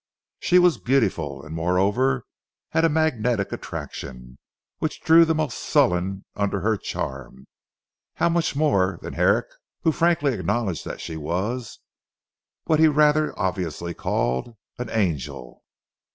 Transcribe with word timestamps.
She 0.39 0.57
was 0.57 0.79
beautiful, 0.79 1.45
and 1.45 1.53
moreover 1.53 2.23
had 2.71 2.83
a 2.83 2.89
magnetic 2.89 3.51
attraction, 3.51 4.39
which 4.79 4.99
drew 5.03 5.25
the 5.25 5.35
most 5.35 5.59
sullen 5.59 6.25
under 6.35 6.61
her 6.61 6.75
charm. 6.75 7.45
How 8.15 8.27
much 8.27 8.55
more 8.55 8.97
then 9.03 9.13
Herrick, 9.13 9.45
who 9.83 9.91
frankly 9.91 10.33
acknowledged 10.33 10.85
that 10.85 11.01
she 11.01 11.17
was 11.17 11.81
what 12.63 12.79
he 12.79 12.87
rather 12.87 13.37
obviously 13.39 13.93
called 13.93 14.55
an 14.79 14.89
angel. 14.89 15.61